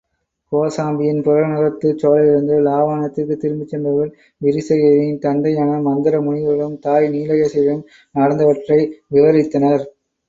[0.51, 7.87] கோசாம்பியின் புறநகரத்துச் சோலையிலிருந்து இலாவாணத்திற்குத் திரும்பிச் சென்றவர்கள், விரிசிகையின் தந்தையான மந்தர முனிவரிடமும் தாய் நீலகேசியிடமும்
[8.15, 8.81] நடந்தவற்றை
[9.09, 9.85] விவரித்தனர்.